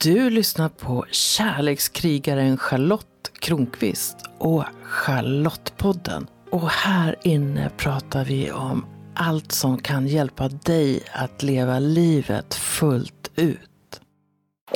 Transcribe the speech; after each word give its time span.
Du 0.00 0.30
lyssnar 0.30 0.68
på 0.68 1.04
kärlekskrigaren 1.10 2.56
Charlotte 2.56 3.30
Kronqvist 3.38 4.16
och 4.38 4.64
Charlottepodden. 4.82 6.26
Och 6.50 6.70
här 6.70 7.16
inne 7.22 7.70
pratar 7.76 8.24
vi 8.24 8.52
om 8.52 8.86
allt 9.14 9.52
som 9.52 9.78
kan 9.78 10.06
hjälpa 10.06 10.48
dig 10.48 11.02
att 11.12 11.42
leva 11.42 11.78
livet 11.78 12.54
fullt 12.54 13.30
ut. 13.36 14.00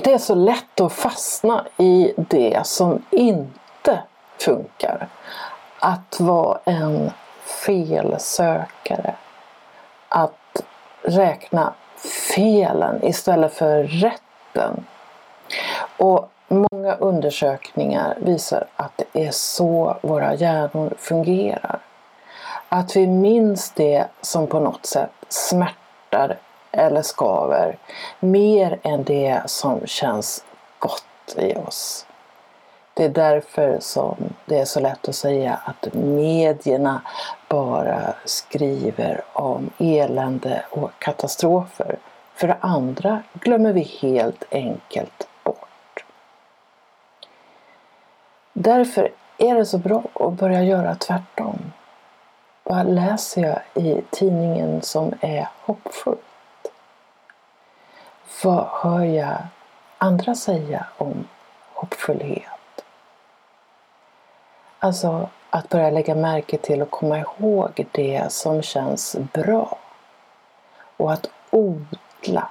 Det 0.04 0.12
är 0.12 0.18
så 0.18 0.34
lätt 0.34 0.80
att 0.80 0.92
fastna 0.92 1.66
i 1.78 2.12
det 2.16 2.66
som 2.66 3.02
inte 3.10 4.02
funkar. 4.40 5.08
Att 5.78 6.20
vara 6.20 6.58
en 6.64 7.10
felsökare. 7.66 9.14
Att 10.08 10.66
räkna 11.02 11.74
felen 12.34 13.04
istället 13.04 13.54
för 13.54 13.84
rätten. 13.84 14.84
Och 15.96 16.28
många 16.48 16.94
undersökningar 16.94 18.18
visar 18.20 18.66
att 18.76 18.96
det 18.96 19.26
är 19.26 19.30
så 19.30 19.96
våra 20.02 20.34
hjärnor 20.34 20.94
fungerar. 20.98 21.78
Att 22.68 22.96
vi 22.96 23.06
minns 23.06 23.70
det 23.70 24.06
som 24.20 24.46
på 24.46 24.60
något 24.60 24.86
sätt 24.86 25.10
smärtar 25.28 26.38
eller 26.70 27.02
skaver 27.02 27.78
mer 28.20 28.78
än 28.82 29.04
det 29.04 29.42
som 29.46 29.86
känns 29.86 30.44
gott 30.78 31.36
i 31.36 31.54
oss. 31.54 32.06
Det 32.94 33.04
är 33.04 33.08
därför 33.08 33.78
som 33.80 34.16
det 34.46 34.58
är 34.58 34.64
så 34.64 34.80
lätt 34.80 35.08
att 35.08 35.14
säga 35.14 35.60
att 35.64 35.94
medierna 35.94 37.02
bara 37.48 38.14
skriver 38.24 39.24
om 39.32 39.70
elände 39.78 40.64
och 40.70 40.90
katastrofer. 40.98 41.98
För 42.34 42.48
det 42.48 42.56
andra 42.60 43.22
glömmer 43.32 43.72
vi 43.72 43.80
helt 43.82 44.44
enkelt 44.50 45.28
bort. 45.44 46.04
Därför 48.58 49.12
är 49.38 49.54
det 49.54 49.66
så 49.66 49.78
bra 49.78 50.02
att 50.14 50.32
börja 50.32 50.62
göra 50.62 50.94
tvärtom. 50.94 51.72
Vad 52.62 52.86
läser 52.86 53.42
jag 53.42 53.84
i 53.84 54.02
tidningen 54.10 54.82
som 54.82 55.14
är 55.20 55.48
hoppfullt? 55.60 56.20
Vad 58.44 58.66
hör 58.72 59.04
jag 59.04 59.36
andra 59.98 60.34
säga 60.34 60.86
om 60.96 61.28
hoppfullhet? 61.74 62.84
Alltså 64.78 65.28
att 65.50 65.68
börja 65.68 65.90
lägga 65.90 66.14
märke 66.14 66.58
till 66.58 66.82
och 66.82 66.90
komma 66.90 67.18
ihåg 67.18 67.86
det 67.92 68.32
som 68.32 68.62
känns 68.62 69.16
bra. 69.32 69.78
Och 70.96 71.12
att 71.12 71.30
odla 71.50 72.48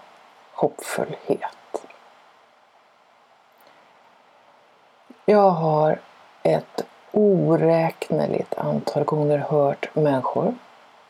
hoppfullhet. 0.53 1.64
Jag 5.27 5.49
har 5.49 5.99
ett 6.43 6.85
oräkneligt 7.11 8.53
antal 8.57 9.03
gånger 9.03 9.37
hört 9.37 9.95
människor 9.95 10.55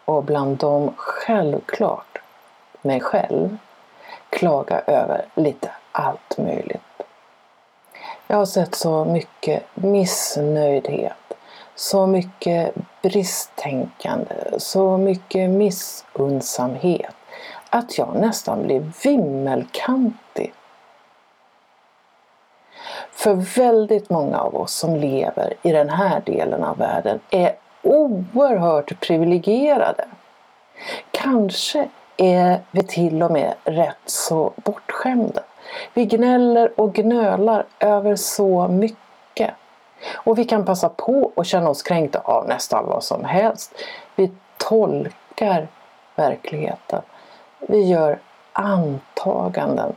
och 0.06 0.24
bland 0.24 0.58
dem 0.58 0.94
självklart 0.98 2.22
mig 2.82 3.02
själv 3.02 3.58
klaga 4.30 4.80
över 4.88 5.26
lite 5.36 5.72
allt 5.92 6.38
möjligt. 6.38 6.82
Jag 8.28 8.38
har 8.38 8.46
sett 8.46 8.76
så 8.76 9.06
mycket 9.06 9.64
missnöjdhet, 9.74 11.34
så 11.76 12.08
mycket 12.08 12.76
bristtänkande, 13.02 14.36
så 14.58 14.98
mycket 14.98 15.50
missundsamhet 15.50 17.16
att 17.70 17.98
jag 17.98 18.16
nästan 18.16 18.64
blir 18.64 18.92
vimmelkantig. 19.04 20.54
För 23.16 23.34
väldigt 23.34 24.10
många 24.10 24.40
av 24.40 24.56
oss 24.56 24.74
som 24.74 24.96
lever 24.96 25.54
i 25.62 25.72
den 25.72 25.90
här 25.90 26.22
delen 26.26 26.64
av 26.64 26.78
världen 26.78 27.20
är 27.30 27.56
oerhört 27.82 29.00
privilegierade. 29.00 30.06
Kanske 31.12 31.88
är 32.18 32.60
vi 32.72 32.84
till 32.84 33.24
och 33.24 33.32
med 33.32 33.54
rätt 33.64 33.98
så 34.06 34.54
bortskämda. 34.56 35.44
Vi 35.94 36.06
gnäller 36.06 36.80
och 36.80 36.94
gnölar 36.94 37.66
över 37.80 38.16
så 38.16 38.68
mycket. 38.68 39.52
Och 40.14 40.40
vi 40.40 40.46
kan 40.46 40.66
passa 40.66 40.90
på 40.90 41.32
att 41.36 41.48
känna 41.48 41.70
oss 41.70 41.84
kränkta 41.84 42.20
av 42.20 42.48
nästan 42.48 42.86
vad 42.86 43.04
som 43.04 43.24
helst. 43.24 43.76
Vi 44.16 44.32
tolkar 44.58 45.68
verkligheten. 46.16 47.02
Vi 47.60 47.84
gör 47.84 48.20
antaganden. 48.54 49.96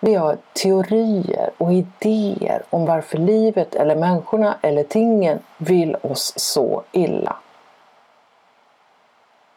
Vi 0.00 0.14
har 0.14 0.36
teorier 0.52 1.50
och 1.58 1.72
idéer 1.72 2.62
om 2.70 2.86
varför 2.86 3.18
livet 3.18 3.74
eller 3.74 3.96
människorna 3.96 4.56
eller 4.62 4.82
tingen 4.82 5.38
vill 5.58 5.96
oss 6.02 6.32
så 6.36 6.82
illa. 6.92 7.36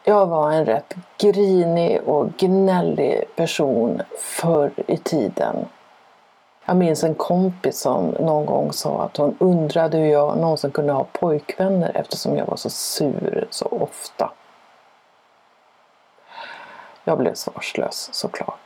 Jag 0.03 0.25
var 0.25 0.51
en 0.51 0.65
rätt 0.65 0.95
grinig 1.17 2.01
och 2.05 2.37
gnällig 2.37 3.23
person 3.35 4.01
förr 4.19 4.71
i 4.87 4.97
tiden. 4.97 5.55
Jag 6.65 6.75
minns 6.77 7.03
en 7.03 7.15
kompis 7.15 7.79
som 7.79 8.07
någon 8.07 8.45
gång 8.45 8.73
sa 8.73 9.01
att 9.01 9.17
hon 9.17 9.37
undrade 9.39 9.97
hur 9.97 10.11
jag 10.11 10.37
någonsin 10.37 10.71
kunde 10.71 10.93
ha 10.93 11.05
pojkvänner 11.11 11.91
eftersom 11.95 12.37
jag 12.37 12.45
var 12.45 12.55
så 12.55 12.69
sur 12.69 13.47
så 13.49 13.65
ofta. 13.65 14.31
Jag 17.03 17.17
blev 17.17 17.33
svarslös 17.33 18.09
såklart. 18.13 18.62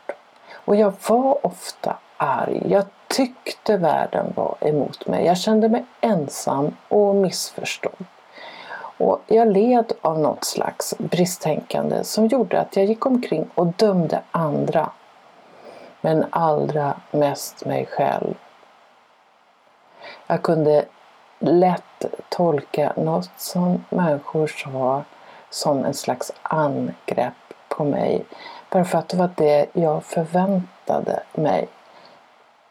Och 0.68 0.76
jag 0.76 0.94
var 1.08 1.46
ofta 1.46 1.98
arg. 2.18 2.64
Jag 2.66 2.86
tyckte 3.08 3.78
världen 3.78 4.34
var 4.36 4.58
emot 4.62 5.08
mig. 5.08 5.26
Jag 5.26 5.38
kände 5.38 5.70
mig 5.70 5.86
ensam 6.02 6.76
och 6.88 7.16
missförstådd. 7.16 8.06
Och 8.98 9.22
jag 9.28 9.48
led 9.48 9.92
av 10.02 10.20
något 10.20 10.44
slags 10.44 10.98
bristtänkande 10.98 12.04
som 12.04 12.28
gjorde 12.28 12.60
att 12.60 12.76
jag 12.76 12.86
gick 12.86 13.06
omkring 13.06 13.50
och 13.56 13.68
dömde 13.68 14.22
andra. 14.32 14.90
Men 16.02 16.26
allra 16.30 16.94
mest 17.12 17.66
mig 17.66 17.86
själv. 17.86 18.34
Jag 20.28 20.42
kunde 20.42 20.86
lätt 21.40 22.06
tolka 22.30 22.94
något 22.98 23.32
som 23.38 23.86
människor 23.90 24.48
sa 24.48 25.04
som 25.50 25.86
en 25.86 25.94
slags 25.94 26.32
angrepp 26.44 27.34
på 27.68 27.84
mig. 27.84 28.26
Bara 28.70 28.86
för 28.86 28.98
att 28.98 29.10
det 29.10 29.18
var 29.18 29.30
det 29.36 29.66
jag 29.74 30.04
förväntade 30.04 31.24
mig. 31.34 31.68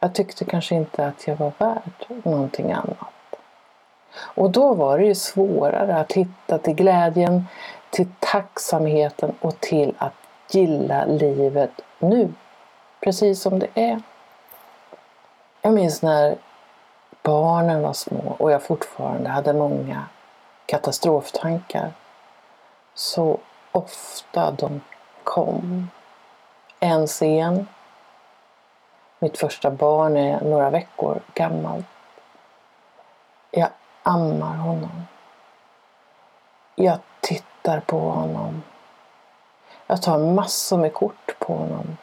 Jag 0.01 0.15
tyckte 0.15 0.45
kanske 0.45 0.75
inte 0.75 1.07
att 1.07 1.27
jag 1.27 1.37
var 1.37 1.53
värd 1.59 2.25
någonting 2.25 2.73
annat. 2.73 3.13
Och 4.19 4.51
då 4.51 4.75
var 4.75 4.99
det 4.99 5.05
ju 5.05 5.15
svårare 5.15 5.97
att 5.97 6.13
hitta 6.13 6.59
till 6.59 6.75
glädjen, 6.75 7.47
till 7.91 8.09
tacksamheten 8.21 9.35
och 9.41 9.61
till 9.61 9.95
att 9.99 10.13
gilla 10.51 11.05
livet 11.05 11.71
nu. 11.99 12.33
Precis 13.01 13.43
som 13.43 13.59
det 13.59 13.69
är. 13.75 14.03
Jag 15.63 15.75
minns 15.75 16.03
när 16.03 16.37
barnen 17.23 17.83
var 17.83 17.93
små 17.93 18.37
och 18.39 18.53
jag 18.53 18.63
fortfarande 18.63 19.31
hade 19.31 19.53
många 19.53 20.05
katastroftankar. 20.67 21.93
Så 22.95 23.39
ofta 23.73 24.51
de 24.51 24.81
kom. 25.27 25.91
En 26.81 27.07
scen. 27.07 27.69
Mitt 29.19 29.39
första 29.39 29.71
barn 29.71 30.17
är 30.17 30.41
några 30.41 30.71
veckor 30.71 31.21
gammalt. 31.35 31.87
Jag 33.51 33.69
ammar 34.03 34.57
honom. 34.57 35.07
Jag 36.75 36.99
tittar 37.21 37.81
på 37.81 37.99
honom. 37.99 38.63
Jag 39.87 40.03
tar 40.03 40.19
massor 40.19 40.79
med 40.79 40.95
kort 40.95 41.39
på 41.39 41.55
honom. 41.55 41.97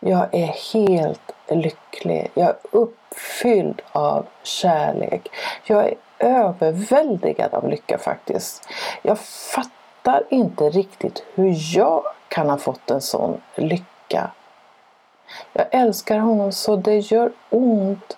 Jag 0.00 0.34
är 0.34 0.72
helt 0.74 1.32
lycklig. 1.48 2.30
Jag 2.34 2.48
är 2.48 2.56
uppfylld 2.70 3.82
av 3.92 4.26
kärlek. 4.42 5.28
Jag 5.64 5.86
är 5.86 5.94
överväldigad 6.18 7.54
av 7.54 7.68
lycka 7.68 7.98
faktiskt. 7.98 8.68
Jag 9.02 9.18
fattar 9.18 10.22
inte 10.30 10.68
riktigt 10.68 11.24
hur 11.34 11.76
jag 11.76 12.02
kan 12.32 12.50
ha 12.50 12.56
fått 12.56 12.90
en 12.90 13.00
sån 13.00 13.40
lycka. 13.54 14.30
Jag 15.52 15.66
älskar 15.70 16.18
honom 16.18 16.52
så 16.52 16.76
det 16.76 16.98
gör 16.98 17.32
ont. 17.50 18.16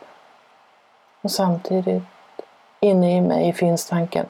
Och 1.23 1.31
samtidigt 1.31 2.03
Inne 2.81 3.17
i 3.17 3.21
mig 3.21 3.53
finns 3.53 3.87
tanken 3.87 4.27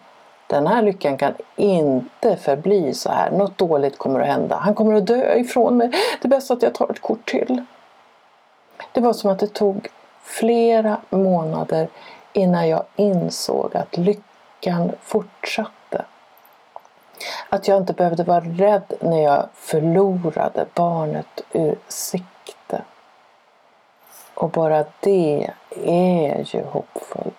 den 0.47 0.67
här 0.67 0.83
lyckan 0.83 1.17
kan 1.17 1.35
inte 1.57 2.37
förbli 2.37 2.95
så 2.95 3.11
här. 3.11 3.31
Något 3.31 3.59
dåligt 3.59 3.99
kommer 3.99 4.21
att 4.21 4.27
hända. 4.27 4.57
Han 4.57 4.75
kommer 4.75 4.95
att 4.95 5.07
dö 5.07 5.35
ifrån 5.35 5.77
mig. 5.77 5.89
Det 5.89 6.27
är 6.27 6.29
bäst 6.29 6.51
att 6.51 6.63
jag 6.63 6.75
tar 6.75 6.91
ett 6.91 7.01
kort 7.01 7.31
till. 7.31 7.65
Det 8.93 9.01
var 9.01 9.13
som 9.13 9.31
att 9.31 9.39
det 9.39 9.47
tog 9.47 9.89
flera 10.23 11.01
månader 11.11 11.89
innan 12.33 12.69
jag 12.69 12.83
insåg 12.97 13.77
att 13.77 13.97
lyckan 13.97 14.93
fortsatte. 15.03 15.71
Att 17.49 17.69
jag 17.69 17.77
inte 17.77 17.93
behövde 17.93 18.25
vara 18.25 18.41
rädd 18.41 18.93
när 19.01 19.23
jag 19.23 19.49
förlorade 19.55 20.67
barnet 20.75 21.41
ur 21.53 21.79
sikte. 21.89 22.83
Och 24.35 24.51
bara 24.51 24.85
det 25.01 25.51
är 25.85 26.55
ju 26.55 26.65
hoppfullt. 26.65 27.35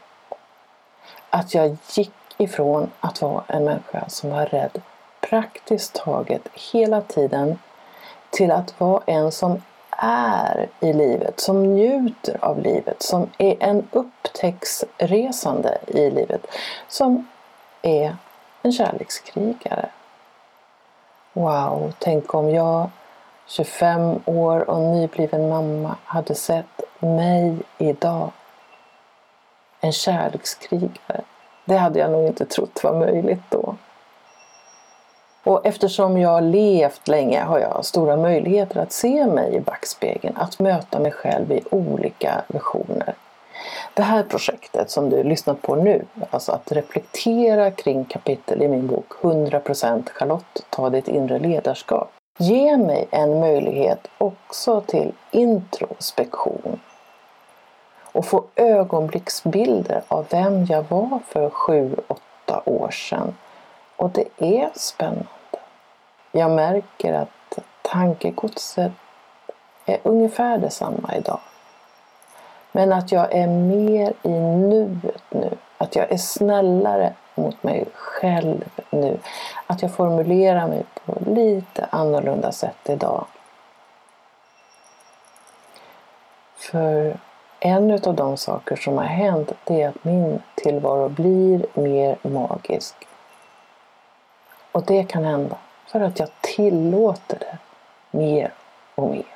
Att 1.30 1.54
jag 1.54 1.78
gick 1.94 2.14
ifrån 2.38 2.92
att 3.00 3.22
vara 3.22 3.44
en 3.48 3.64
människa 3.64 4.10
som 4.10 4.30
var 4.30 4.46
rädd 4.46 4.82
praktiskt 5.22 5.94
taget 5.94 6.42
hela 6.54 7.02
tiden 7.02 7.60
till 8.30 8.52
att 8.52 8.80
vara 8.80 9.02
en 9.06 9.32
som 9.32 9.62
är 9.98 10.70
i 10.80 10.94
livet, 10.94 11.40
som 11.40 11.76
njuter 11.76 12.38
av 12.42 12.62
livet, 12.62 13.02
som 13.04 13.30
är 13.38 13.56
en 13.60 13.88
upptäcktsresande 13.92 15.78
i 15.88 16.10
livet, 16.10 16.48
som 16.88 17.28
är 17.82 18.16
en 18.66 18.72
kärlekskrigare. 18.72 19.90
Wow, 21.34 21.94
tänk 22.00 22.34
om 22.34 22.50
jag 22.50 22.90
25 23.48 24.20
år 24.26 24.70
och 24.70 24.82
nybliven 24.82 25.50
mamma 25.50 25.96
hade 26.04 26.36
sett 26.36 26.82
mig 27.00 27.58
idag. 27.78 28.32
En 29.80 29.92
kärlekskrigare. 29.92 31.22
Det 31.66 31.78
hade 31.78 32.00
jag 32.00 32.12
nog 32.12 32.28
inte 32.28 32.46
trott 32.46 32.84
var 32.84 32.94
möjligt 32.94 33.44
då. 33.50 33.76
Och 35.44 35.66
eftersom 35.66 36.18
jag 36.18 36.44
levt 36.44 37.08
länge 37.08 37.44
har 37.44 37.60
jag 37.60 37.86
stora 37.86 38.18
möjligheter 38.18 38.80
att 38.80 38.92
se 38.92 39.28
mig 39.28 39.56
i 39.56 39.60
backspegeln, 39.60 40.38
att 40.38 40.60
möta 40.60 41.00
mig 41.00 41.12
själv 41.12 41.52
i 41.52 41.64
olika 41.72 42.44
versioner. 42.48 43.14
Det 43.94 44.04
här 44.04 44.24
projektet 44.24 44.90
som 44.90 45.10
du 45.10 45.24
lyssnar 45.24 45.54
på 45.54 45.76
nu, 45.76 46.06
alltså 46.30 46.52
att 46.52 46.72
reflektera 46.72 47.72
kring 47.72 48.06
kapitel 48.06 48.62
i 48.62 48.68
min 48.68 48.88
bok 48.88 49.14
100% 49.22 50.10
Charlotte, 50.10 50.66
ta 50.70 50.90
ditt 50.90 51.08
inre 51.08 51.40
ledarskap, 51.40 52.12
ger 52.40 52.78
mig 52.78 53.08
en 53.12 53.40
möjlighet 53.40 54.08
också 54.18 54.82
till 54.82 55.12
introspektion 55.32 56.80
och 58.16 58.26
få 58.26 58.44
ögonblicksbilder 58.56 60.02
av 60.08 60.26
vem 60.30 60.66
jag 60.66 60.86
var 60.90 61.20
för 61.28 61.50
sju, 61.50 61.96
åtta 62.08 62.62
år 62.66 62.92
sedan. 62.92 63.36
Och 63.96 64.10
det 64.10 64.28
är 64.38 64.70
spännande. 64.76 65.26
Jag 66.32 66.52
märker 66.52 67.14
att 67.14 67.60
tankegodset 67.82 68.92
är 69.86 70.00
ungefär 70.04 70.58
detsamma 70.58 71.16
idag. 71.18 71.40
Men 72.76 72.94
att 72.94 73.12
jag 73.12 73.34
är 73.34 73.48
mer 73.48 74.14
i 74.24 74.30
nuet 74.30 75.24
nu. 75.30 75.58
Att 75.78 75.96
jag 75.96 76.12
är 76.12 76.18
snällare 76.18 77.14
mot 77.36 77.64
mig 77.64 77.86
själv 77.94 78.70
nu. 78.90 79.18
Att 79.68 79.82
jag 79.82 79.92
formulerar 79.92 80.68
mig 80.68 80.84
på 81.06 81.18
lite 81.26 81.88
annorlunda 81.90 82.52
sätt 82.52 82.90
idag. 82.90 83.26
För 86.56 87.18
en 87.60 87.92
av 87.92 88.16
de 88.16 88.38
saker 88.38 88.76
som 88.76 88.98
har 88.98 89.06
hänt 89.06 89.52
det 89.64 89.82
är 89.82 89.90
att 89.90 90.04
min 90.04 90.42
tillvaro 90.56 91.10
blir 91.10 91.66
mer 91.74 92.18
magisk. 92.22 92.96
Och 94.72 94.86
det 94.86 95.04
kan 95.04 95.24
hända 95.24 95.58
för 95.88 96.00
att 96.00 96.20
jag 96.20 96.30
tillåter 96.42 97.40
det 97.40 97.58
mer 98.12 98.54
och 98.96 99.10
mer. 99.10 99.35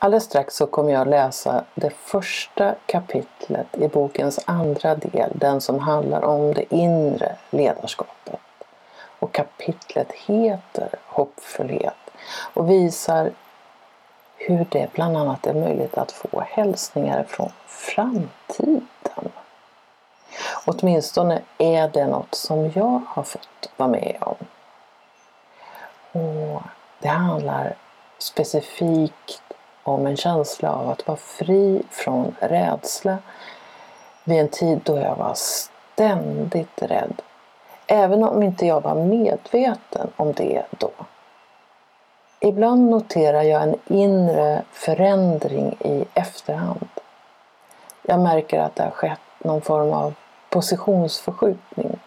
Alldeles 0.00 0.24
strax 0.24 0.56
så 0.56 0.66
kommer 0.66 0.92
jag 0.92 1.08
läsa 1.08 1.64
det 1.74 1.90
första 1.90 2.74
kapitlet 2.86 3.66
i 3.76 3.88
bokens 3.88 4.40
andra 4.44 4.94
del, 4.94 5.30
den 5.34 5.60
som 5.60 5.78
handlar 5.78 6.24
om 6.24 6.54
det 6.54 6.74
inre 6.74 7.36
ledarskapet. 7.50 8.40
Och 9.18 9.32
kapitlet 9.32 10.12
heter 10.12 10.88
Hoppfullhet 11.06 11.94
och 12.54 12.70
visar 12.70 13.30
hur 14.36 14.66
det 14.70 14.92
bland 14.92 15.16
annat 15.16 15.46
är 15.46 15.54
möjligt 15.54 15.98
att 15.98 16.12
få 16.12 16.40
hälsningar 16.40 17.24
från 17.28 17.52
framtiden. 17.66 19.32
Åtminstone 20.64 21.42
är 21.58 21.88
det 21.88 22.06
något 22.06 22.34
som 22.34 22.70
jag 22.74 23.02
har 23.08 23.22
fått 23.22 23.70
vara 23.76 23.88
med 23.88 24.16
om. 24.20 24.36
Och 26.12 26.62
det 26.98 27.08
handlar 27.08 27.74
specifikt 28.18 29.47
om 29.88 30.06
en 30.06 30.16
känsla 30.16 30.72
av 30.74 30.90
att 30.90 31.06
vara 31.06 31.18
fri 31.18 31.82
från 31.90 32.36
rädsla 32.40 33.18
vid 34.24 34.40
en 34.40 34.48
tid 34.48 34.80
då 34.84 34.98
jag 34.98 35.16
var 35.16 35.34
ständigt 35.34 36.82
rädd. 36.82 37.22
Även 37.86 38.24
om 38.24 38.42
inte 38.42 38.66
jag 38.66 38.80
var 38.80 38.94
medveten 38.94 40.10
om 40.16 40.32
det 40.32 40.62
då. 40.70 40.90
Ibland 42.40 42.90
noterar 42.90 43.42
jag 43.42 43.62
en 43.62 43.76
inre 43.86 44.62
förändring 44.72 45.76
i 45.80 46.04
efterhand. 46.14 46.88
Jag 48.02 48.20
märker 48.20 48.60
att 48.60 48.76
det 48.76 48.82
har 48.82 48.90
skett 48.90 49.20
någon 49.38 49.60
form 49.60 49.92
av 49.92 50.14
positionsförskjutning. 50.50 51.98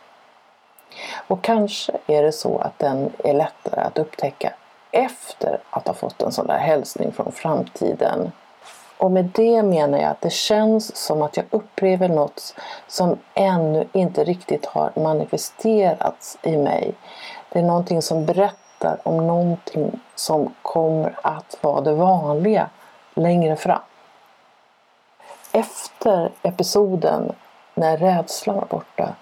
Och 1.28 1.42
kanske 1.42 1.94
är 2.08 2.24
det 2.24 2.32
så 2.32 2.58
att 2.58 2.80
den 2.80 3.12
är 3.24 3.34
lättare 3.34 3.82
att 3.82 4.00
upptäcka 4.00 4.54
efter 4.92 5.60
att 5.70 5.88
ha 5.88 5.94
fått 5.94 6.22
en 6.22 6.32
sån 6.32 6.48
där 6.48 6.58
hälsning 6.58 7.12
från 7.12 7.32
framtiden. 7.32 8.32
Och 8.98 9.12
med 9.12 9.26
det 9.26 9.64
menar 9.64 9.98
jag 9.98 10.12
att 10.12 10.22
det 10.22 10.34
känns 10.34 10.96
som 10.96 11.22
att 11.22 11.38
jag 11.38 11.46
upplever 11.50 12.10
något 12.10 12.56
som 12.88 13.18
ännu 13.34 13.88
inte 13.94 14.24
riktigt 14.24 14.66
har 14.66 14.92
manifesterats 14.96 16.38
i 16.44 16.58
mig. 16.58 16.94
Det 17.50 17.60
är 17.60 17.64
någonting 17.64 18.02
som 18.02 18.26
berättar 18.26 18.98
om 19.04 19.28
någonting 19.28 20.00
som 20.16 20.54
kommer 20.62 21.20
att 21.24 21.58
vara 21.62 21.82
det 21.82 21.94
vanliga 21.94 22.70
längre 23.14 23.56
fram. 23.56 23.82
Efter 25.52 26.32
episoden 26.44 27.32
när 27.74 27.98
rädslan 27.98 28.56
var 28.56 28.66
borta 28.66 29.16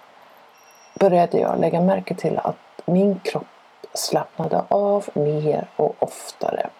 började 0.94 1.38
jag 1.38 1.60
lägga 1.60 1.80
märke 1.80 2.14
till 2.14 2.38
att 2.38 2.56
min 2.84 3.20
kropp 3.20 3.46
slappnade 3.94 4.64
av 4.68 5.08
mer 5.14 5.66
och 5.76 5.94
oftare. 5.98 6.70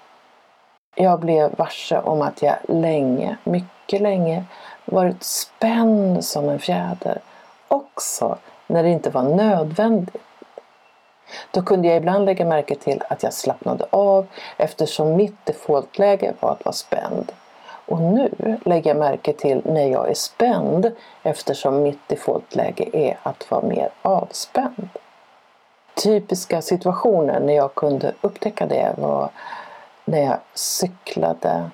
Jag 0.95 1.21
blev 1.21 1.57
varse 1.57 1.99
om 1.99 2.23
att 2.23 2.43
jag 2.43 2.57
länge, 2.69 3.37
mycket 3.45 4.01
länge, 4.01 4.45
varit 4.85 5.23
spänd 5.23 6.25
som 6.25 6.49
en 6.49 6.59
fjäder, 6.59 7.21
också 7.69 8.39
när 8.67 8.83
det 8.83 8.89
inte 8.89 9.11
var 9.11 9.23
nödvändigt. 9.23 10.17
Då 11.51 11.63
kunde 11.63 11.89
jag 11.89 11.97
ibland 11.97 12.25
lägga 12.25 12.45
märke 12.45 12.75
till 12.75 13.03
att 13.09 13.23
jag 13.23 13.33
slappnade 13.33 13.87
av 13.91 14.27
eftersom 14.57 15.17
mitt 15.17 15.47
defaultläge 15.47 16.35
var 16.41 16.51
att 16.51 16.65
vara 16.65 16.73
spänd. 16.73 17.33
Och 17.87 18.01
nu 18.01 18.59
lägger 18.65 18.91
jag 18.91 18.99
märke 18.99 19.33
till 19.33 19.63
när 19.65 19.87
jag 19.87 20.11
är 20.11 20.15
spänd 20.15 20.93
eftersom 21.23 21.83
mitt 21.83 22.09
defaultläge 22.09 22.89
är 22.93 23.19
att 23.23 23.51
vara 23.51 23.63
mer 23.63 23.91
avspänd. 24.03 24.89
Typiska 26.03 26.63
situationer 26.63 27.41
när 27.41 27.53
jag 27.53 27.75
kunde 27.75 28.15
upptäcka 28.21 28.67
det 28.67 28.95
var 28.99 29.31
när 30.05 30.25
jag 30.25 30.39
cyklade. 30.55 31.71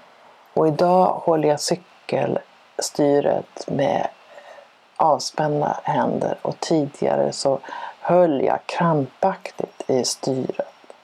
Och 0.54 0.68
idag 0.68 1.06
håller 1.06 1.48
jag 1.48 1.60
cykelstyret 1.60 3.68
med 3.68 4.08
avspända 4.96 5.80
händer 5.82 6.38
och 6.42 6.60
tidigare 6.60 7.32
så 7.32 7.58
höll 8.00 8.44
jag 8.44 8.66
krampaktigt 8.66 9.90
i 9.90 10.04
styret. 10.04 10.94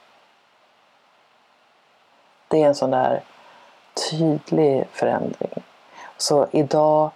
Det 2.48 2.62
är 2.62 2.66
en 2.66 2.74
sån 2.74 2.90
där 2.90 3.22
tydlig 4.10 4.86
förändring. 4.92 5.62
Så 6.16 6.46
idag 6.50 7.10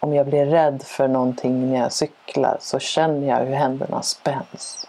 om 0.00 0.14
jag 0.14 0.26
blir 0.26 0.46
rädd 0.46 0.82
för 0.82 1.08
någonting 1.08 1.72
när 1.72 1.80
jag 1.80 1.92
cyklar 1.92 2.56
så 2.60 2.78
känner 2.78 3.28
jag 3.28 3.46
hur 3.46 3.54
händerna 3.54 4.02
spänns. 4.02 4.88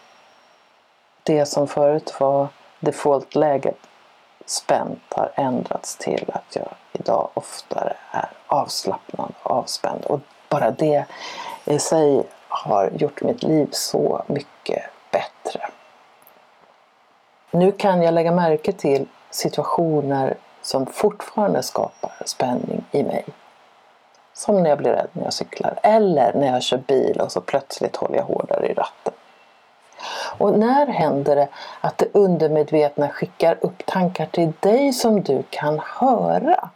Det 1.29 1.45
som 1.45 1.67
förut 1.67 2.19
var 2.19 2.48
defaultläget 2.79 3.77
spänt 4.45 5.01
har 5.09 5.31
ändrats 5.36 5.95
till 5.95 6.31
att 6.33 6.55
jag 6.55 6.67
idag 6.93 7.29
oftare 7.33 7.93
är 8.12 8.29
avslappnad 8.48 9.33
och 9.43 9.51
avspänd. 9.51 10.05
Och 10.05 10.19
bara 10.50 10.71
det 10.71 11.05
i 11.65 11.79
sig 11.79 12.24
har 12.48 12.89
gjort 12.89 13.21
mitt 13.21 13.43
liv 13.43 13.67
så 13.71 14.24
mycket 14.27 14.83
bättre. 15.12 15.69
Nu 17.51 17.71
kan 17.71 18.01
jag 18.01 18.13
lägga 18.13 18.31
märke 18.31 18.71
till 18.71 19.07
situationer 19.29 20.38
som 20.62 20.86
fortfarande 20.86 21.63
skapar 21.63 22.12
spänning 22.25 22.86
i 22.91 23.03
mig. 23.03 23.25
Som 24.33 24.63
när 24.63 24.69
jag 24.69 24.77
blir 24.77 24.91
rädd 24.91 25.09
när 25.13 25.24
jag 25.24 25.33
cyklar 25.33 25.79
eller 25.83 26.33
när 26.33 26.53
jag 26.53 26.63
kör 26.63 26.77
bil 26.77 27.21
och 27.21 27.31
så 27.31 27.41
plötsligt 27.41 27.95
håller 27.95 28.15
jag 28.15 28.24
hårdare 28.24 28.67
i 28.67 28.74
ratten. 28.74 29.08
Och 30.38 30.59
när 30.59 30.88
händer 30.88 31.36
det 31.36 31.48
att 31.81 31.98
det 31.98 32.07
undermedvetna 32.13 33.09
skickar 33.09 33.57
upp 33.62 33.86
tankar 33.86 34.25
till 34.25 34.51
dig 34.59 34.93
som 34.93 35.21
du 35.21 35.43
kan 35.50 35.79
höra? 35.86 36.69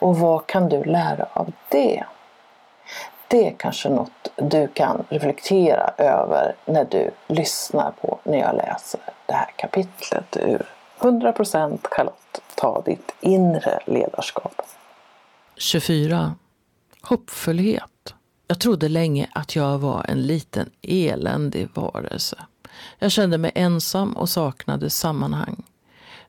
Och 0.00 0.18
vad 0.18 0.46
kan 0.46 0.68
du 0.68 0.84
lära 0.84 1.26
av 1.32 1.52
det? 1.68 2.04
Det 3.28 3.48
är 3.48 3.54
kanske 3.58 3.88
något 3.88 4.30
du 4.36 4.68
kan 4.68 5.04
reflektera 5.08 5.90
över 5.98 6.54
när 6.64 6.84
du 6.84 7.10
lyssnar 7.26 7.92
på 8.00 8.18
när 8.22 8.38
jag 8.38 8.56
läser 8.56 9.00
det 9.26 9.32
här 9.32 9.50
kapitlet 9.56 10.36
ur 10.36 10.66
100% 10.98 11.78
Charlotte, 11.82 12.40
ta 12.54 12.82
ditt 12.82 13.14
inre 13.20 13.80
ledarskap. 13.86 14.62
24. 15.56 16.34
Hoppfullhet. 17.02 18.14
Jag 18.46 18.60
trodde 18.60 18.88
länge 18.88 19.30
att 19.32 19.56
jag 19.56 19.78
var 19.78 20.04
en 20.08 20.22
liten 20.22 20.70
eländig 20.82 21.68
varelse. 21.74 22.36
Jag 22.98 23.12
kände 23.12 23.38
mig 23.38 23.52
ensam 23.54 24.12
och 24.12 24.28
saknade 24.28 24.90
sammanhang. 24.90 25.64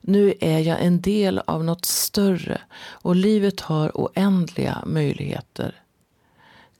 Nu 0.00 0.34
är 0.40 0.58
jag 0.58 0.84
en 0.84 1.00
del 1.00 1.38
av 1.46 1.64
något 1.64 1.84
större 1.84 2.60
och 2.78 3.16
livet 3.16 3.60
har 3.60 3.90
oändliga 3.94 4.82
möjligheter. 4.86 5.82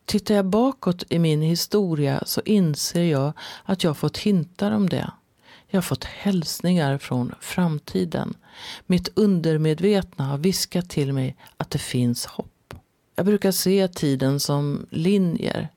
Tittar 0.04 0.34
jag 0.34 0.46
bakåt 0.46 1.04
i 1.08 1.18
min 1.18 1.42
historia 1.42 2.22
så 2.26 2.40
inser 2.44 3.02
jag 3.02 3.32
att 3.64 3.84
jag 3.84 3.96
fått 3.96 4.18
hintar 4.18 4.70
om 4.72 4.88
det. 4.88 5.10
Jag 5.68 5.76
har 5.76 5.82
fått 5.82 6.04
hälsningar 6.04 6.98
från 6.98 7.34
framtiden. 7.40 8.34
Mitt 8.86 9.08
undermedvetna 9.14 10.24
har 10.24 10.38
viskat 10.38 10.90
till 10.90 11.12
mig 11.12 11.36
att 11.56 11.70
det 11.70 11.78
finns 11.78 12.26
hopp. 12.26 12.74
Jag 13.14 13.26
brukar 13.26 13.52
se 13.52 13.88
tiden 13.88 14.40
som 14.40 14.86
linjer. 14.90 15.68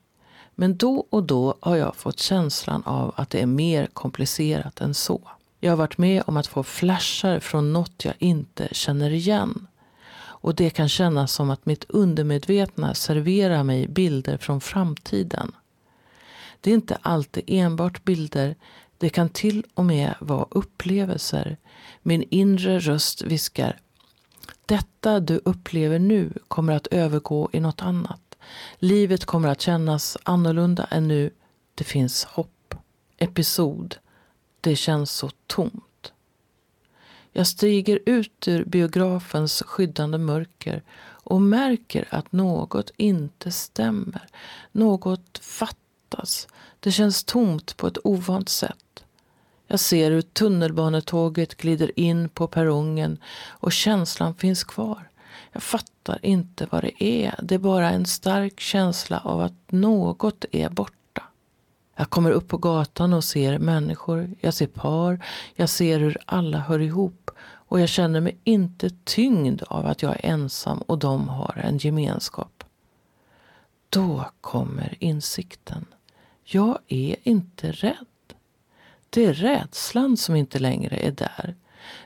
Men 0.54 0.76
då 0.76 1.06
och 1.10 1.22
då 1.22 1.54
har 1.60 1.76
jag 1.76 1.96
fått 1.96 2.20
känslan 2.20 2.82
av 2.82 3.14
att 3.16 3.30
det 3.30 3.40
är 3.40 3.46
mer 3.46 3.86
komplicerat 3.86 4.80
än 4.80 4.94
så. 4.94 5.20
Jag 5.60 5.72
har 5.72 5.76
varit 5.76 5.98
med 5.98 6.22
om 6.26 6.36
att 6.36 6.46
få 6.46 6.62
flashar 6.62 7.40
från 7.40 7.72
något 7.72 8.04
jag 8.04 8.14
inte 8.18 8.68
känner 8.72 9.10
igen. 9.10 9.66
Och 10.42 10.54
det 10.54 10.70
kan 10.70 10.88
kännas 10.88 11.32
som 11.32 11.50
att 11.50 11.66
mitt 11.66 11.84
undermedvetna 11.88 12.94
serverar 12.94 13.62
mig 13.62 13.88
bilder 13.88 14.36
från 14.36 14.60
framtiden. 14.60 15.52
Det 16.60 16.70
är 16.70 16.74
inte 16.74 16.98
alltid 17.02 17.44
enbart 17.46 18.04
bilder. 18.04 18.56
Det 18.98 19.08
kan 19.08 19.28
till 19.28 19.64
och 19.74 19.84
med 19.84 20.14
vara 20.20 20.46
upplevelser. 20.50 21.56
Min 22.02 22.24
inre 22.30 22.78
röst 22.78 23.22
viskar. 23.22 23.80
Detta 24.66 25.20
du 25.20 25.40
upplever 25.44 25.98
nu 25.98 26.32
kommer 26.48 26.72
att 26.72 26.86
övergå 26.86 27.48
i 27.52 27.60
något 27.60 27.82
annat. 27.82 28.21
Livet 28.78 29.24
kommer 29.24 29.48
att 29.48 29.60
kännas 29.60 30.16
annorlunda 30.22 30.86
än 30.90 31.08
nu. 31.08 31.30
Det 31.74 31.84
finns 31.84 32.24
hopp. 32.24 32.74
Episod. 33.18 33.96
Det 34.60 34.76
känns 34.76 35.10
så 35.10 35.30
tomt. 35.46 36.12
Jag 37.32 37.46
stiger 37.46 37.98
ut 38.06 38.48
ur 38.48 38.64
biografens 38.64 39.62
skyddande 39.66 40.18
mörker 40.18 40.82
och 41.24 41.42
märker 41.42 42.08
att 42.10 42.32
något 42.32 42.90
inte 42.96 43.52
stämmer. 43.52 44.26
Något 44.72 45.38
fattas. 45.38 46.48
Det 46.80 46.92
känns 46.92 47.24
tomt 47.24 47.76
på 47.76 47.86
ett 47.86 47.98
ovant 48.04 48.48
sätt. 48.48 49.04
Jag 49.66 49.80
ser 49.80 50.10
hur 50.10 50.22
tunnelbanetåget 50.22 51.54
glider 51.54 51.98
in 51.98 52.28
på 52.28 52.46
perrongen 52.46 53.18
och 53.48 53.72
känslan 53.72 54.34
finns 54.34 54.64
kvar. 54.64 55.08
Jag 55.52 55.62
fattar 55.62 56.18
inte 56.22 56.66
vad 56.70 56.82
det 56.82 57.04
är. 57.04 57.34
Det 57.42 57.54
är 57.54 57.58
bara 57.58 57.90
en 57.90 58.06
stark 58.06 58.60
känsla 58.60 59.18
av 59.18 59.40
att 59.40 59.72
något 59.72 60.44
är 60.52 60.68
borta. 60.68 61.22
Jag 61.96 62.10
kommer 62.10 62.30
upp 62.30 62.48
på 62.48 62.58
gatan 62.58 63.12
och 63.12 63.24
ser 63.24 63.58
människor, 63.58 64.34
jag 64.40 64.54
ser 64.54 64.66
par, 64.66 65.24
jag 65.54 65.68
ser 65.68 65.98
hur 65.98 66.18
alla 66.26 66.58
hör 66.58 66.78
ihop 66.78 67.30
och 67.72 67.80
jag 67.80 67.88
känner 67.88 68.20
mig 68.20 68.38
inte 68.44 68.90
tyngd 69.04 69.62
av 69.62 69.86
att 69.86 70.02
jag 70.02 70.12
är 70.12 70.30
ensam 70.30 70.78
och 70.78 70.98
de 70.98 71.28
har 71.28 71.60
en 71.64 71.78
gemenskap. 71.78 72.64
Då 73.88 74.24
kommer 74.40 74.96
insikten. 75.00 75.86
Jag 76.44 76.78
är 76.88 77.16
inte 77.22 77.72
rädd. 77.72 78.06
Det 79.10 79.24
är 79.24 79.32
rädslan 79.34 80.16
som 80.16 80.36
inte 80.36 80.58
längre 80.58 80.96
är 80.96 81.10
där. 81.10 81.54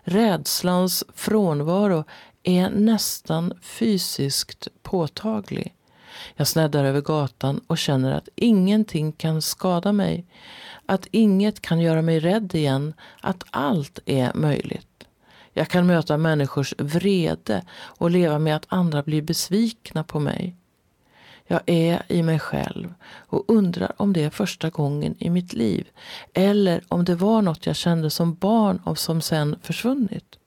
Rädslans 0.03 1.05
frånvaro 1.15 2.05
är 2.47 2.71
nästan 2.71 3.53
fysiskt 3.61 4.69
påtaglig. 4.83 5.75
Jag 6.35 6.47
sneddar 6.47 6.85
över 6.85 7.01
gatan 7.01 7.61
och 7.67 7.79
känner 7.79 8.13
att 8.13 8.29
ingenting 8.35 9.13
kan 9.13 9.43
skada 9.43 9.93
mig. 9.93 10.27
Att 10.87 11.07
inget 11.11 11.61
kan 11.61 11.81
göra 11.81 12.03
mig 12.03 12.21
rädd 12.21 12.55
igen. 12.55 12.95
Att 13.21 13.45
allt 13.51 13.99
är 14.07 14.35
möjligt. 14.35 15.07
Jag 15.53 15.69
kan 15.69 15.87
möta 15.87 16.17
människors 16.17 16.75
vrede 16.79 17.65
och 17.73 18.11
leva 18.11 18.39
med 18.39 18.57
att 18.57 18.67
andra 18.69 19.03
blir 19.03 19.23
besvikna 19.23 20.05
på 20.05 20.21
mig. 20.21 20.57
Jag 21.47 21.61
är 21.67 22.03
i 22.09 22.23
mig 22.23 22.39
själv 22.39 22.95
och 23.05 23.45
undrar 23.49 23.93
om 23.97 24.13
det 24.13 24.25
är 24.25 24.31
första 24.31 24.71
gången 24.71 25.15
i 25.19 25.31
mitt 25.31 25.53
liv 25.53 25.89
eller 26.35 26.85
om 26.89 27.05
det 27.05 27.15
var 27.15 27.43
något 27.43 27.67
jag 27.67 27.77
kände 27.77 28.11
som 28.11 28.35
barn 28.35 28.81
och 28.85 28.99
som 28.99 29.21
sen 29.21 29.57
försvunnit. 29.63 30.39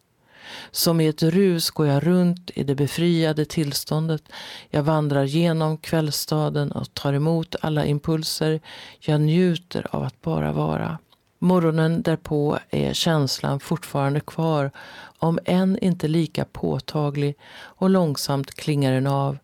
Som 0.72 1.02
i 1.02 1.08
ett 1.08 1.24
rus 1.24 1.70
går 1.70 1.88
jag 1.88 2.08
runt 2.08 2.52
i 2.56 2.64
det 2.64 2.76
befriade 2.76 3.46
tillståndet. 3.46 4.24
Jag 4.70 4.84
vandrar 4.84 5.24
genom 5.24 5.78
kvällsstaden 5.78 6.72
och 6.72 6.94
tar 6.94 7.14
emot 7.14 7.56
alla 7.62 7.86
impulser. 7.86 8.62
Jag 9.00 9.22
njuter 9.22 9.88
av 9.92 10.04
att 10.04 10.22
bara 10.22 10.52
vara. 10.52 10.98
Morgonen 11.40 12.02
därpå 12.02 12.60
är 12.70 12.94
känslan 12.94 13.60
fortfarande 13.60 14.20
kvar, 14.20 14.72
om 15.18 15.40
än 15.46 15.80
inte 15.80 16.08
lika 16.08 16.46
påtaglig 16.46 17.36
och 17.60 17.90
långsamt 17.90 18.56
klingar 18.56 18.94
den 18.94 19.08
av. 19.08 19.38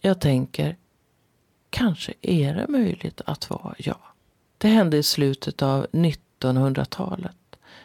Jag 0.00 0.20
tänker, 0.20 0.76
kanske 1.70 2.12
är 2.22 2.54
det 2.54 2.68
möjligt 2.68 3.20
att 3.26 3.50
vara 3.50 3.74
jag. 3.78 3.98
Det 4.58 4.68
hände 4.68 4.96
i 4.96 5.02
slutet 5.02 5.62
av 5.62 5.86
1900-talet. 5.92 7.36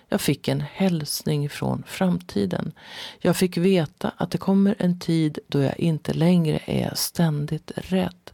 Jag 0.10 0.22
fick 0.22 0.48
en 0.48 0.62
hälsning 0.62 1.50
från 1.50 1.84
framtiden. 1.88 2.72
Jag 3.20 3.38
fick 3.38 3.58
veta 3.58 4.12
att 4.18 4.32
det 4.32 4.38
kommer 4.38 4.76
en 4.80 5.00
tid 5.00 5.40
då 5.48 5.62
jag 5.62 5.80
inte 5.80 6.14
längre 6.14 6.60
är 6.66 6.96
ständigt 6.96 7.72
rädd. 7.76 8.32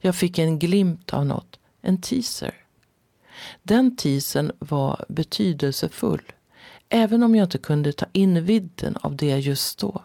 Jag 0.00 0.16
fick 0.16 0.38
en 0.38 0.58
glimt 0.58 1.12
av 1.12 1.26
något, 1.26 1.58
en 1.82 2.00
teaser. 2.00 2.54
Den 3.62 3.96
teasern 3.96 4.52
var 4.58 5.04
betydelsefull, 5.08 6.22
även 6.88 7.22
om 7.22 7.34
jag 7.34 7.46
inte 7.46 7.58
kunde 7.58 7.92
ta 7.92 8.06
in 8.12 8.44
vidden 8.44 8.96
av 8.96 9.16
det 9.16 9.38
just 9.38 9.78
då. 9.78 10.02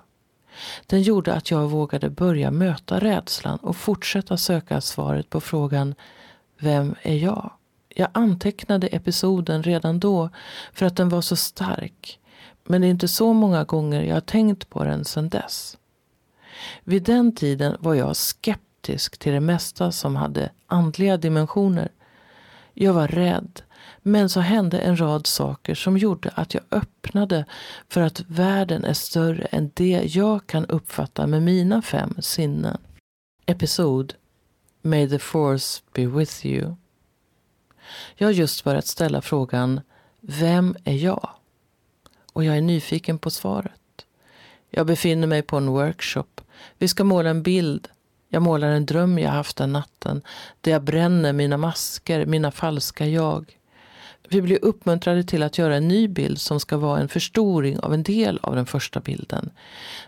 Den 0.86 1.02
gjorde 1.02 1.34
att 1.34 1.52
jag 1.52 1.70
vågade 1.70 2.10
börja 2.10 2.52
möta 2.52 3.00
rädslan 3.00 3.58
och 3.58 3.78
fortsätta 3.78 4.38
söka 4.38 4.82
svaret 4.82 5.30
på 5.30 5.42
frågan 5.42 5.96
Vem 6.60 6.96
är 7.02 7.16
jag? 7.16 7.52
Jag 8.00 8.10
antecknade 8.12 8.88
episoden 8.88 9.63
redan 9.63 10.00
då 10.00 10.30
för 10.74 10.86
att 10.86 10.96
den 10.96 11.10
var 11.10 11.22
så 11.22 11.36
stark. 11.36 12.20
Men 12.63 12.82
det 12.82 12.88
är 12.88 12.89
inte 12.89 13.08
så 13.08 13.34
många 13.34 13.63
gånger 13.63 14.01
jag 14.01 14.16
har 14.16 14.22
tänkt 14.22 14.70
på 14.70 14.84
den 14.84 15.06
sedan 15.06 15.30
dess. 15.30 15.77
Vid 16.84 17.04
den 17.04 17.36
tiden 17.36 17.77
var 17.80 17.94
jag 17.94 18.16
skeptisk 18.16 19.18
till 19.18 19.34
det 19.34 19.39
mesta 19.39 19.92
som 19.92 20.16
hade 20.16 20.50
andliga 20.68 21.18
dimensioner. 21.18 21.92
Jag 22.74 22.94
var 22.94 23.08
rädd, 23.08 23.62
men 24.01 24.30
så 24.30 24.39
hände 24.39 24.80
en 24.80 25.00
rad 25.00 25.27
saker 25.27 25.75
som 25.75 25.98
gjorde 25.98 26.32
att 26.36 26.54
jag 26.54 26.63
öppnade 26.72 27.46
för 27.89 28.01
att 28.01 28.22
världen 28.27 28.86
är 28.86 28.94
större 28.94 29.46
än 29.46 29.72
det 29.74 30.16
jag 30.16 30.48
kan 30.48 30.66
uppfatta 30.66 31.27
med 31.27 31.44
mina 31.44 31.82
fem 31.82 32.16
sinnen. 32.20 32.77
Episod 33.46 34.13
May 34.82 35.10
the 35.10 35.20
force 35.20 35.82
be 35.94 36.06
with 36.06 36.46
you. 36.46 36.75
Jag 38.15 38.27
har 38.27 38.32
just 38.32 38.63
börjat 38.63 38.88
ställa 38.88 39.22
frågan 39.22 39.82
Vem 40.22 40.75
är 40.84 40.94
jag? 40.94 41.29
Och 42.34 42.44
jag 42.44 42.58
är 42.58 42.62
nyfiken 42.62 43.17
på 43.17 43.29
svaret. 43.29 44.06
Jag 44.70 44.88
befinner 44.88 45.27
mig 45.27 45.41
på 45.41 45.58
en 45.58 45.67
workshop. 45.67 46.41
Vi 46.77 46.88
ska 46.88 47.03
måla 47.03 47.29
en 47.29 47.44
bild. 47.44 47.88
Jag 48.29 48.41
målar 48.41 48.67
en 48.67 48.86
dröm 48.86 49.20
jag 49.20 49.32
haft 49.32 49.58
den 49.58 49.74
natten. 49.74 50.22
Där 50.62 50.72
jag 50.72 50.84
bränner 50.84 51.34
mina 51.34 51.58
masker, 51.58 52.25
mina 52.25 52.51
falska 52.51 53.06
jag. 53.06 53.57
Vi 54.29 54.41
blir 54.41 54.60
uppmuntrade 54.62 55.24
till 55.24 55.43
att 55.43 55.57
göra 55.57 55.75
en 55.75 55.88
ny 55.88 56.07
bild 56.07 56.41
som 56.41 56.60
ska 56.60 56.77
vara 56.77 57.00
en 57.00 57.07
förstoring 57.07 57.79
av 57.79 57.93
en 57.93 58.03
del 58.03 58.39
av 58.43 58.55
den 58.55 58.65
första 58.65 59.00
bilden. 59.00 59.50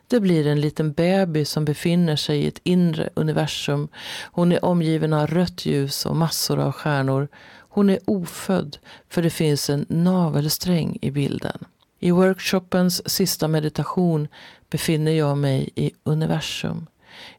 Det 0.07 0.19
blir 0.19 0.47
en 0.47 0.61
liten 0.61 0.93
bebis 0.93 1.49
som 1.49 1.65
befinner 1.65 2.15
sig 2.15 2.39
i 2.39 2.47
ett 2.47 2.59
inre 2.63 3.09
universum. 3.13 3.87
Hon 4.31 4.51
är 4.51 4.65
omgiven 4.65 5.13
av 5.13 5.27
rött 5.27 5.65
ljus 5.65 6.05
och 6.05 6.15
massor 6.15 6.59
av 6.59 6.71
stjärnor. 6.71 7.27
Hon 7.69 7.89
är 7.89 7.99
ofödd 8.05 8.77
för 9.09 9.21
det 9.21 9.29
finns 9.29 9.69
en 9.69 9.85
navelsträng 9.89 10.97
i 11.01 11.11
bilden. 11.11 11.65
I 11.99 12.11
workshopens 12.11 13.09
sista 13.09 13.47
meditation 13.47 14.27
befinner 14.69 15.11
jag 15.11 15.37
mig 15.37 15.69
i 15.75 15.91
universum. 16.03 16.87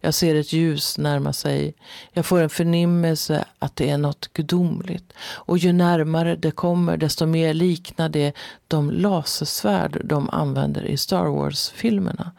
Jag 0.00 0.14
ser 0.14 0.34
ett 0.34 0.52
ljus 0.52 0.98
närma 0.98 1.32
sig. 1.32 1.74
Jag 2.12 2.26
får 2.26 2.40
en 2.40 2.50
förnimmelse 2.50 3.44
att 3.58 3.76
det 3.76 3.90
är 3.90 3.98
något 3.98 4.32
gudomligt. 4.32 5.12
Och 5.20 5.58
ju 5.58 5.72
närmare 5.72 6.36
det 6.36 6.50
kommer 6.50 6.96
desto 6.96 7.26
mer 7.26 7.54
liknar 7.54 8.08
det 8.08 8.32
de 8.68 8.90
lasersvärd 8.90 10.00
de 10.04 10.30
använder 10.30 10.84
i 10.84 10.96
Star 10.96 11.26
Wars-filmerna. 11.26 12.32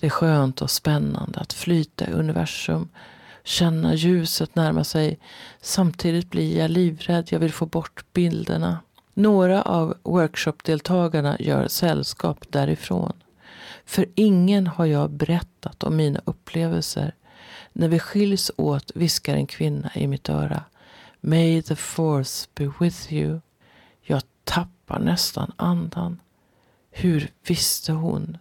Det 0.00 0.06
är 0.06 0.10
skönt 0.10 0.62
och 0.62 0.70
spännande 0.70 1.40
att 1.40 1.52
flyta 1.52 2.06
i 2.06 2.12
universum 2.12 2.88
känna 3.44 3.94
ljuset 3.94 4.54
närma 4.54 4.84
sig. 4.84 5.18
Samtidigt 5.60 6.30
blir 6.30 6.58
jag 6.58 6.70
livrädd, 6.70 7.28
jag 7.30 7.38
vill 7.38 7.52
få 7.52 7.66
bort 7.66 8.04
bilderna. 8.12 8.78
Några 9.14 9.62
av 9.62 9.94
workshopdeltagarna 10.02 11.36
gör 11.40 11.68
sällskap 11.68 12.46
därifrån. 12.48 13.12
För 13.84 14.06
ingen 14.14 14.66
har 14.66 14.86
jag 14.86 15.10
berättat 15.10 15.84
om 15.84 15.96
mina 15.96 16.20
upplevelser. 16.24 17.14
När 17.72 17.88
vi 17.88 17.98
skiljs 17.98 18.50
åt 18.56 18.90
viskar 18.94 19.34
en 19.34 19.46
kvinna 19.46 19.90
i 19.94 20.06
mitt 20.06 20.28
öra. 20.28 20.64
May 21.20 21.62
the 21.62 21.76
force 21.76 22.48
be 22.54 22.72
with 22.80 23.12
you. 23.12 23.40
Jag 24.02 24.22
tappar 24.44 24.98
nästan 24.98 25.52
andan. 25.56 26.20
Hur 26.90 27.30
visste 27.46 27.92
hon? 27.92 28.38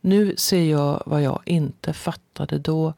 Nu 0.00 0.36
ser 0.36 0.64
jag 0.64 1.02
vad 1.06 1.22
jag 1.22 1.40
inte 1.44 1.92
fattade 1.92 2.58
då. 2.58 2.94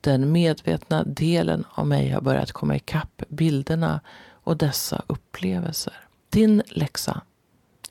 Den 0.00 0.32
medvetna 0.32 1.04
delen 1.04 1.64
av 1.70 1.86
mig 1.86 2.10
har 2.10 2.20
börjat 2.20 2.52
komma 2.52 2.76
ikapp 2.76 3.22
bilderna 3.28 4.00
och 4.30 4.56
dessa 4.56 5.02
upplevelser. 5.06 5.94
Din 6.30 6.62
läxa. 6.66 7.20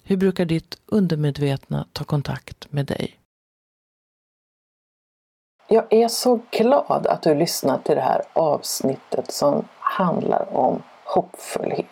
Hur 0.05 0.17
brukar 0.17 0.45
ditt 0.45 0.77
undermedvetna 0.85 1.87
ta 1.93 2.03
kontakt 2.03 2.71
med 2.71 2.85
dig? 2.85 3.19
Jag 5.67 5.93
är 5.93 6.07
så 6.07 6.39
glad 6.51 7.07
att 7.07 7.21
du 7.21 7.35
lyssnat 7.35 7.85
till 7.85 7.95
det 7.95 8.01
här 8.01 8.21
avsnittet 8.33 9.31
som 9.31 9.67
handlar 9.79 10.55
om 10.55 10.83
hoppfullhet. 11.03 11.87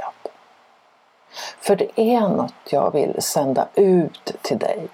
För 1.60 1.76
det 1.76 2.02
är 2.02 2.22
något 2.22 2.54
jag 2.72 2.94
vill 2.94 3.22
sända 3.22 3.68
ut 3.76 4.34
till 4.42 4.58
dig. 4.58 4.88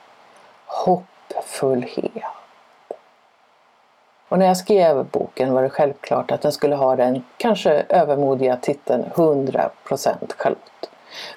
Hoppfullhet. 0.66 2.24
Och 4.30 4.40
när 4.40 4.46
jag 4.46 4.58
skrev 4.58 5.06
boken 5.06 5.54
var 5.54 5.64
det 5.64 5.70
självklart 5.70 6.32
att 6.32 6.42
den 6.42 6.52
skulle 6.52 6.76
ha 6.76 6.96
den 6.96 7.24
kanske 7.38 7.72
övermodiga 7.90 8.58
titeln 8.58 9.06
100% 9.16 9.70
Charlotte. 10.38 10.90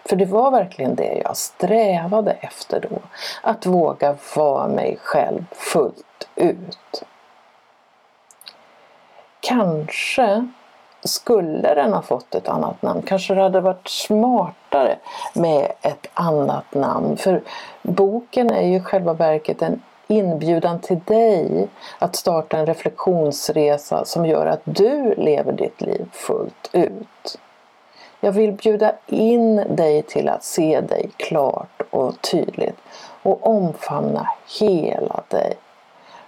För 0.08 0.16
det 0.16 0.24
var 0.24 0.50
verkligen 0.50 0.94
det 0.94 1.22
jag 1.24 1.36
strävade 1.36 2.32
efter 2.32 2.80
då. 2.80 2.98
Att 3.42 3.66
våga 3.66 4.16
vara 4.36 4.68
mig 4.68 4.98
själv 5.02 5.44
fullt 5.52 6.28
ut. 6.34 7.02
Kanske 9.40 10.48
skulle 11.04 11.74
den 11.74 11.92
ha 11.92 12.02
fått 12.02 12.34
ett 12.34 12.48
annat 12.48 12.82
namn. 12.82 13.02
Kanske 13.02 13.34
det 13.34 13.42
hade 13.42 13.60
varit 13.60 13.88
smartare 13.88 14.96
med 15.34 15.72
ett 15.82 16.06
annat 16.14 16.74
namn. 16.74 17.16
För 17.16 17.42
boken 17.82 18.50
är 18.50 18.66
ju 18.66 18.80
själva 18.82 19.12
verket 19.12 19.62
en 19.62 19.82
inbjudan 20.10 20.80
till 20.80 21.00
dig 21.04 21.68
att 21.98 22.16
starta 22.16 22.58
en 22.58 22.66
reflektionsresa 22.66 24.04
som 24.04 24.26
gör 24.26 24.46
att 24.46 24.60
du 24.64 25.14
lever 25.14 25.52
ditt 25.52 25.80
liv 25.80 26.06
fullt 26.12 26.70
ut. 26.72 27.38
Jag 28.20 28.32
vill 28.32 28.52
bjuda 28.52 28.92
in 29.06 29.56
dig 29.56 30.02
till 30.02 30.28
att 30.28 30.44
se 30.44 30.80
dig 30.80 31.10
klart 31.16 31.82
och 31.90 32.20
tydligt 32.20 32.76
och 33.22 33.46
omfamna 33.46 34.28
hela 34.60 35.22
dig. 35.28 35.56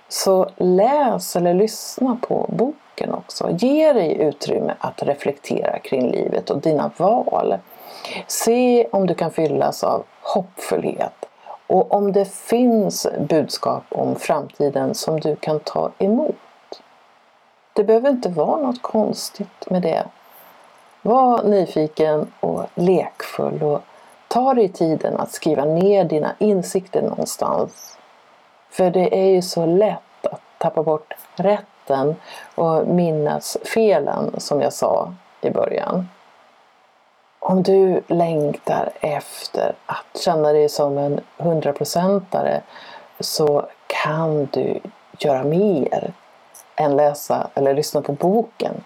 Så 0.09 0.49
läs 0.57 1.37
eller 1.37 1.55
lyssna 1.55 2.19
på 2.23 2.47
boken 2.49 3.15
också. 3.15 3.51
Ge 3.51 3.93
dig 3.93 4.15
utrymme 4.21 4.75
att 4.79 5.03
reflektera 5.03 5.79
kring 5.79 6.11
livet 6.11 6.51
och 6.51 6.61
dina 6.61 6.91
val. 6.97 7.55
Se 8.27 8.87
om 8.91 9.07
du 9.07 9.15
kan 9.15 9.31
fyllas 9.31 9.85
av 9.85 10.05
hoppfullhet 10.21 11.25
och 11.67 11.95
om 11.95 12.13
det 12.13 12.29
finns 12.29 13.07
budskap 13.29 13.85
om 13.89 14.17
framtiden 14.17 14.95
som 14.95 15.21
du 15.21 15.37
kan 15.37 15.61
ta 15.61 15.91
emot. 15.99 16.37
Det 17.73 17.85
behöver 17.85 18.11
inte 18.11 18.29
vara 18.29 18.61
något 18.61 18.83
konstigt 18.83 19.71
med 19.71 19.83
det. 19.83 20.05
Var 21.03 21.43
nyfiken 21.43 22.33
och 22.41 22.67
lekfull 22.75 23.63
och 23.63 23.83
ta 24.29 24.55
dig 24.55 24.69
tiden 24.69 25.17
att 25.17 25.33
skriva 25.33 25.65
ner 25.65 26.05
dina 26.05 26.35
insikter 26.39 27.03
någonstans. 27.03 27.99
För 28.71 28.91
det 28.91 29.19
är 29.19 29.31
ju 29.31 29.43
så 29.43 29.67
lätt 29.67 30.27
att 30.27 30.41
tappa 30.59 30.83
bort 30.83 31.15
rätten 31.37 32.17
och 32.55 32.87
minnas 32.87 33.57
felen 33.65 34.41
som 34.41 34.61
jag 34.61 34.73
sa 34.73 35.15
i 35.41 35.51
början. 35.51 36.09
Om 37.39 37.63
du 37.63 38.03
längtar 38.07 38.91
efter 39.01 39.75
att 39.87 40.21
känna 40.21 40.53
dig 40.53 40.69
som 40.69 40.99
en 40.99 41.21
hundraprocentare 41.37 42.63
så 43.21 43.67
kan 43.87 44.49
du 44.53 44.81
göra 45.19 45.45
mer 45.45 46.13
än 46.77 46.97
läsa 46.97 47.49
eller 47.55 47.75
lyssna 47.75 48.03
på 48.03 48.13
boken. 48.13 48.85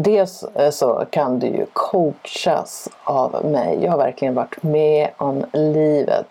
Dels 0.00 0.42
eh, 0.42 0.70
så 0.70 1.04
kan 1.10 1.38
du 1.38 1.46
ju 1.46 1.66
coachas 1.72 2.88
av 3.04 3.44
mig. 3.44 3.78
Jag 3.82 3.90
har 3.90 3.98
verkligen 3.98 4.34
varit 4.34 4.62
med 4.62 5.10
om 5.16 5.44
livet 5.52 6.26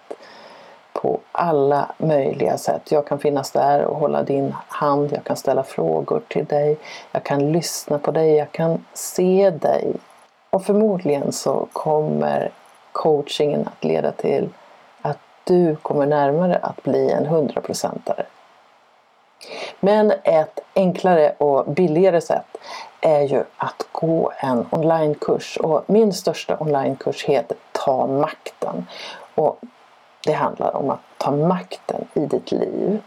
på 0.93 1.19
alla 1.31 1.91
möjliga 1.97 2.57
sätt. 2.57 2.91
Jag 2.91 3.07
kan 3.07 3.19
finnas 3.19 3.51
där 3.51 3.85
och 3.85 3.97
hålla 3.97 4.23
din 4.23 4.55
hand, 4.67 5.11
jag 5.13 5.23
kan 5.23 5.35
ställa 5.35 5.63
frågor 5.63 6.21
till 6.27 6.45
dig, 6.45 6.77
jag 7.11 7.23
kan 7.23 7.51
lyssna 7.51 7.99
på 7.99 8.11
dig, 8.11 8.35
jag 8.35 8.51
kan 8.51 8.85
se 8.93 9.49
dig. 9.49 9.93
Och 10.49 10.63
förmodligen 10.65 11.31
så 11.31 11.67
kommer 11.73 12.51
coachingen 12.91 13.67
att 13.67 13.83
leda 13.83 14.11
till 14.11 14.49
att 15.01 15.19
du 15.43 15.75
kommer 15.75 16.05
närmare 16.05 16.55
att 16.55 16.83
bli 16.83 17.11
en 17.11 17.25
hundraprocentare. 17.25 18.25
Men 19.79 20.13
ett 20.23 20.59
enklare 20.75 21.35
och 21.37 21.65
billigare 21.65 22.21
sätt 22.21 22.57
är 23.01 23.21
ju 23.21 23.43
att 23.57 23.87
gå 23.91 24.31
en 24.37 24.65
onlinekurs 24.71 25.57
och 25.57 25.83
min 25.87 26.13
största 26.13 26.57
onlinekurs 26.59 27.25
heter 27.25 27.57
Ta 27.71 28.07
makten. 28.07 28.87
Och 29.35 29.59
det 30.23 30.33
handlar 30.33 30.75
om 30.75 30.89
att 30.89 30.99
ta 31.17 31.31
makten 31.31 32.07
i 32.13 32.19
ditt 32.19 32.51
liv. 32.51 33.01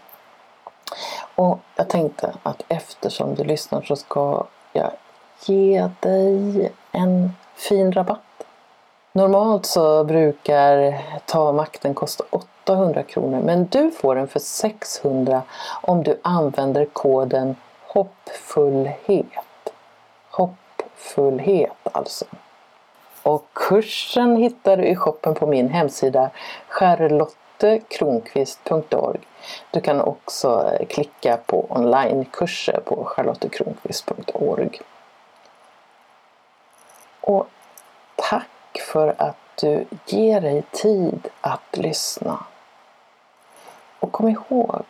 Och 1.35 1.59
jag 1.77 1.89
tänkte 1.89 2.33
att 2.43 2.63
eftersom 2.69 3.35
du 3.35 3.45
lyssnar 3.45 3.83
så 3.83 3.97
ska 3.97 4.45
jag 4.73 4.91
ge 5.45 5.91
dig 6.01 6.73
en 6.93 7.33
fin 7.55 7.93
rabatt. 7.93 8.21
Normalt 9.13 9.67
så 9.67 10.05
brukar 10.05 10.99
Ta 11.27 11.53
makten 11.53 11.95
kosta 11.95 12.25
800 12.69 13.03
kronor 13.03 13.41
men 13.41 13.67
du 13.67 13.91
får 13.91 14.15
den 14.15 14.29
för 14.29 14.41
600 14.41 15.43
om 15.81 16.03
du 16.03 16.19
använder 16.23 16.85
koden 16.85 17.57
hoppfullhet. 17.83 19.73
Hoppfullhet 20.31 21.89
alltså. 21.93 22.25
Och 23.23 23.45
kursen 23.53 24.37
hittar 24.37 24.77
du 24.77 24.85
i 24.85 24.97
shoppen 24.97 25.35
på 25.35 25.47
min 25.47 25.69
hemsida 25.69 26.31
charlottekronqvist.org. 26.69 29.21
Du 29.71 29.81
kan 29.81 30.01
också 30.01 30.73
eh, 30.81 30.87
klicka 30.87 31.39
på 31.47 31.67
onlinekurser 31.69 32.81
på 32.85 33.05
charlottekronqvist.org. 33.05 34.81
Och 37.21 37.47
tack 38.17 38.81
för 38.93 39.15
att 39.19 39.37
du 39.61 39.85
ger 40.07 40.41
dig 40.41 40.63
tid 40.73 41.29
att 41.41 41.77
lyssna. 41.77 42.39
Och 44.01 44.13
kom 44.13 44.29
ihåg 44.29 44.85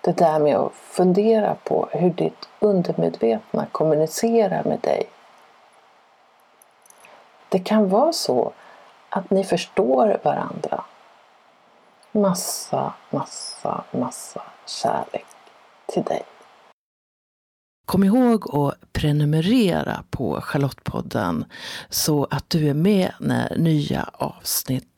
det 0.00 0.12
där 0.12 0.38
med 0.38 0.56
att 0.56 0.72
fundera 0.72 1.54
på 1.54 1.88
hur 1.92 2.10
ditt 2.10 2.48
undermedvetna 2.60 3.66
kommunicerar 3.72 4.64
med 4.64 4.80
dig. 4.80 5.08
Det 7.48 7.58
kan 7.58 7.88
vara 7.88 8.12
så 8.12 8.52
att 9.08 9.30
ni 9.30 9.44
förstår 9.44 10.20
varandra. 10.22 10.84
Massa, 12.12 12.92
massa, 13.10 13.84
massa 13.90 14.42
kärlek 14.66 15.26
till 15.86 16.02
dig. 16.02 16.22
Kom 17.86 18.04
ihåg 18.04 18.56
att 18.56 18.92
prenumerera 18.92 20.04
på 20.10 20.40
Charlottepodden 20.40 21.44
så 21.88 22.26
att 22.30 22.50
du 22.50 22.68
är 22.68 22.74
med 22.74 23.12
när 23.20 23.56
nya 23.56 24.10
avsnitt 24.12 24.97